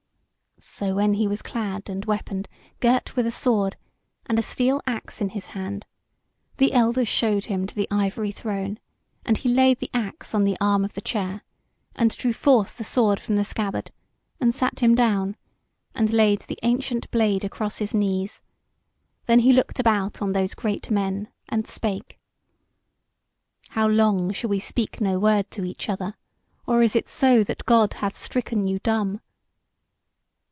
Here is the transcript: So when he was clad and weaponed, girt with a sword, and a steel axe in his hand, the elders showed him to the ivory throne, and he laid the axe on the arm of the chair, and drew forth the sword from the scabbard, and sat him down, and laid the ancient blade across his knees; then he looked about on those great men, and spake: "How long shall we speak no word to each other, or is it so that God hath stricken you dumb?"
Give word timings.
So 0.63 0.93
when 0.93 1.15
he 1.15 1.27
was 1.27 1.41
clad 1.41 1.89
and 1.89 2.05
weaponed, 2.05 2.47
girt 2.81 3.15
with 3.15 3.25
a 3.25 3.31
sword, 3.31 3.77
and 4.27 4.37
a 4.37 4.43
steel 4.43 4.79
axe 4.85 5.19
in 5.19 5.29
his 5.29 5.47
hand, 5.47 5.85
the 6.57 6.73
elders 6.73 7.07
showed 7.07 7.45
him 7.45 7.65
to 7.65 7.73
the 7.73 7.87
ivory 7.89 8.31
throne, 8.31 8.77
and 9.25 9.39
he 9.39 9.49
laid 9.49 9.79
the 9.79 9.89
axe 9.91 10.35
on 10.35 10.43
the 10.43 10.55
arm 10.61 10.85
of 10.85 10.93
the 10.93 11.01
chair, 11.01 11.41
and 11.95 12.15
drew 12.15 12.31
forth 12.31 12.77
the 12.77 12.83
sword 12.83 13.19
from 13.19 13.37
the 13.37 13.43
scabbard, 13.43 13.89
and 14.39 14.53
sat 14.53 14.81
him 14.81 14.93
down, 14.93 15.35
and 15.95 16.13
laid 16.13 16.41
the 16.41 16.59
ancient 16.61 17.09
blade 17.09 17.43
across 17.43 17.79
his 17.79 17.95
knees; 17.95 18.43
then 19.25 19.39
he 19.39 19.53
looked 19.53 19.79
about 19.79 20.21
on 20.21 20.33
those 20.33 20.53
great 20.53 20.91
men, 20.91 21.27
and 21.49 21.65
spake: 21.65 22.17
"How 23.69 23.87
long 23.87 24.31
shall 24.31 24.51
we 24.51 24.59
speak 24.59 25.01
no 25.01 25.17
word 25.17 25.49
to 25.51 25.65
each 25.65 25.89
other, 25.89 26.13
or 26.67 26.83
is 26.83 26.95
it 26.95 27.07
so 27.07 27.43
that 27.45 27.65
God 27.65 27.93
hath 27.95 28.15
stricken 28.15 28.67
you 28.67 28.77
dumb?" 28.77 29.21